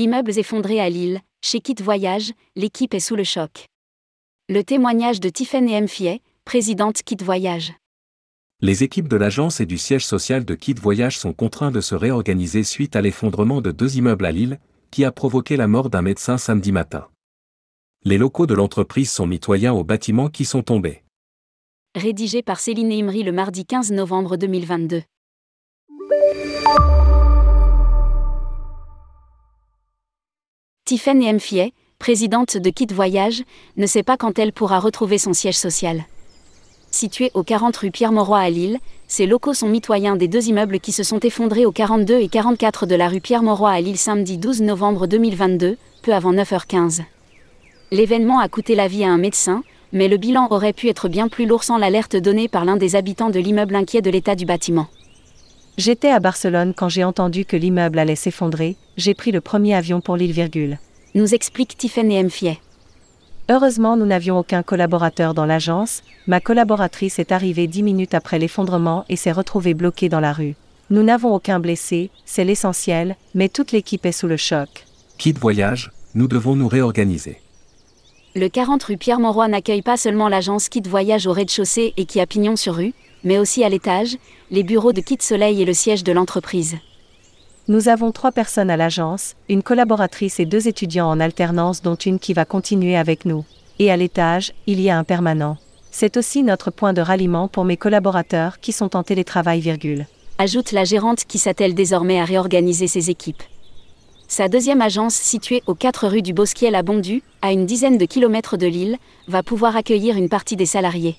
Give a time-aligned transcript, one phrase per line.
[0.00, 3.66] Immeubles effondrés à Lille, chez Kit Voyage, l'équipe est sous le choc.
[4.48, 5.88] Le témoignage de Tiffany M.
[5.88, 7.74] Fiet, présidente Kit Voyage.
[8.62, 11.94] Les équipes de l'agence et du siège social de Kit Voyage sont contraints de se
[11.94, 14.58] réorganiser suite à l'effondrement de deux immeubles à Lille,
[14.90, 17.06] qui a provoqué la mort d'un médecin samedi matin.
[18.02, 21.02] Les locaux de l'entreprise sont mitoyens aux bâtiments qui sont tombés.
[21.94, 25.02] Rédigé par Céline Imri le mardi 15 novembre 2022.
[30.90, 31.38] Tiffany M.
[31.38, 33.44] Fiet, présidente de Kit Voyage,
[33.76, 36.02] ne sait pas quand elle pourra retrouver son siège social.
[36.90, 40.90] Situé au 40 rue Pierre-Mauroy à Lille, ces locaux sont mitoyens des deux immeubles qui
[40.90, 44.62] se sont effondrés au 42 et 44 de la rue Pierre-Mauroy à Lille samedi 12
[44.62, 47.02] novembre 2022, peu avant 9h15.
[47.92, 51.28] L'événement a coûté la vie à un médecin, mais le bilan aurait pu être bien
[51.28, 54.44] plus lourd sans l'alerte donnée par l'un des habitants de l'immeuble inquiet de l'état du
[54.44, 54.88] bâtiment.
[55.80, 60.02] J'étais à Barcelone quand j'ai entendu que l'immeuble allait s'effondrer, j'ai pris le premier avion
[60.02, 60.78] pour l'île virgule.
[61.14, 62.28] Nous explique Tiffany M.
[62.28, 62.58] Fiet.
[63.48, 66.02] Heureusement, nous n'avions aucun collaborateur dans l'agence.
[66.26, 70.54] Ma collaboratrice est arrivée dix minutes après l'effondrement et s'est retrouvée bloquée dans la rue.
[70.90, 74.84] Nous n'avons aucun blessé, c'est l'essentiel, mais toute l'équipe est sous le choc.
[75.16, 77.40] Kit Voyage, nous devons nous réorganiser.
[78.36, 82.26] Le 40 rue Pierre-Mauroy n'accueille pas seulement l'agence Kit Voyage au rez-de-chaussée et qui a
[82.26, 82.92] pignon sur rue,
[83.24, 84.16] mais aussi à l'étage,
[84.50, 86.76] les bureaux de Kit Soleil et le siège de l'entreprise.
[87.68, 92.18] Nous avons trois personnes à l'agence, une collaboratrice et deux étudiants en alternance dont une
[92.18, 93.44] qui va continuer avec nous.
[93.78, 95.56] Et à l'étage, il y a un permanent.
[95.90, 100.06] C'est aussi notre point de ralliement pour mes collaborateurs qui sont en télétravail, virgule.
[100.38, 103.42] Ajoute la gérante qui s'attelle désormais à réorganiser ses équipes.
[104.26, 108.04] Sa deuxième agence, située aux 4 rue du Bosquiel à Bondu, à une dizaine de
[108.04, 108.96] kilomètres de Lille,
[109.28, 111.16] va pouvoir accueillir une partie des salariés.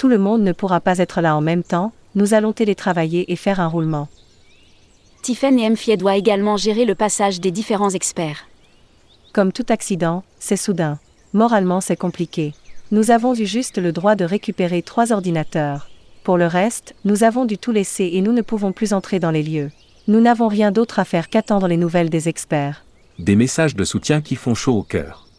[0.00, 3.36] Tout le monde ne pourra pas être là en même temps, nous allons télétravailler et
[3.36, 4.08] faire un roulement.
[5.20, 5.76] Tiffany M.
[5.76, 8.46] Fiet doit également gérer le passage des différents experts.
[9.34, 10.98] Comme tout accident, c'est soudain.
[11.34, 12.54] Moralement, c'est compliqué.
[12.90, 15.90] Nous avons eu juste le droit de récupérer trois ordinateurs.
[16.24, 19.30] Pour le reste, nous avons dû tout laisser et nous ne pouvons plus entrer dans
[19.30, 19.70] les lieux.
[20.08, 22.86] Nous n'avons rien d'autre à faire qu'attendre les nouvelles des experts.
[23.18, 25.29] Des messages de soutien qui font chaud au cœur.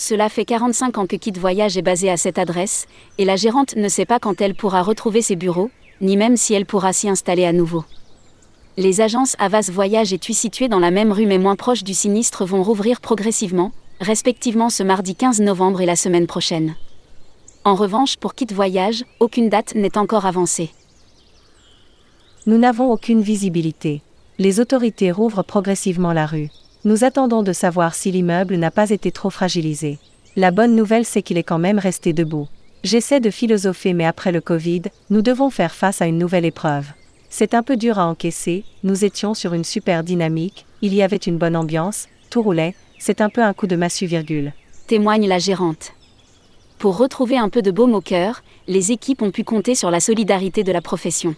[0.00, 2.86] Cela fait 45 ans que Kit Voyage est basé à cette adresse,
[3.18, 5.70] et la gérante ne sait pas quand elle pourra retrouver ses bureaux,
[6.00, 7.84] ni même si elle pourra s'y installer à nouveau.
[8.76, 11.94] Les agences Avas Voyage et TUI situées dans la même rue mais moins proches du
[11.94, 16.76] sinistre vont rouvrir progressivement, respectivement ce mardi 15 novembre et la semaine prochaine.
[17.64, 20.70] En revanche, pour Kit Voyage, aucune date n'est encore avancée.
[22.46, 24.00] Nous n'avons aucune visibilité.
[24.38, 26.50] Les autorités rouvrent progressivement la rue.
[26.88, 29.98] Nous attendons de savoir si l'immeuble n'a pas été trop fragilisé.
[30.36, 32.48] La bonne nouvelle c'est qu'il est quand même resté debout.
[32.82, 36.86] J'essaie de philosopher mais après le Covid, nous devons faire face à une nouvelle épreuve.
[37.28, 41.18] C'est un peu dur à encaisser, nous étions sur une super dynamique, il y avait
[41.18, 44.54] une bonne ambiance, tout roulait, c'est un peu un coup de massue virgule.
[44.86, 45.92] Témoigne la gérante.
[46.78, 50.00] Pour retrouver un peu de baume au cœur, les équipes ont pu compter sur la
[50.00, 51.36] solidarité de la profession.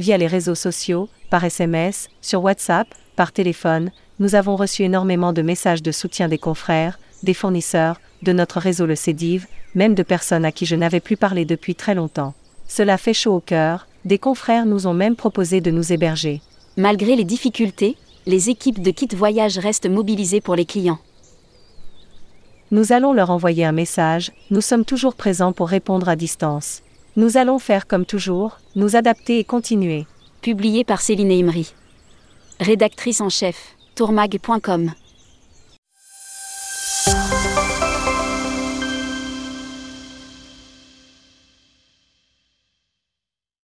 [0.00, 5.42] Via les réseaux sociaux, par SMS, sur WhatsApp, par téléphone, nous avons reçu énormément de
[5.42, 10.44] messages de soutien des confrères, des fournisseurs, de notre réseau le CEDIV, même de personnes
[10.44, 12.34] à qui je n'avais plus parlé depuis très longtemps.
[12.66, 16.40] Cela fait chaud au cœur, des confrères nous ont même proposé de nous héberger.
[16.76, 17.96] Malgré les difficultés,
[18.26, 20.98] les équipes de Kit Voyage restent mobilisées pour les clients.
[22.70, 26.82] Nous allons leur envoyer un message, nous sommes toujours présents pour répondre à distance.
[27.16, 30.06] Nous allons faire comme toujours, nous adapter et continuer.
[30.42, 31.72] Publié par Céline Imri.
[32.60, 35.07] Rédactrice en chef, tourmag.com.